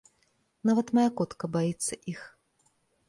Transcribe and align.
Нават 0.69 0.87
мая 0.99 1.05
котка 1.21 1.45
баіцца 1.59 1.93
іх. 2.13 2.21